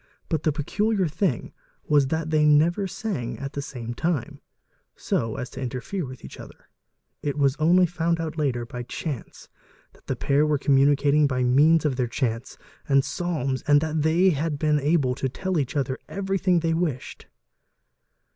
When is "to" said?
5.51-5.61, 15.13-15.29